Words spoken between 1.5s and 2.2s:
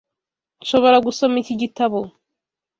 gitabo.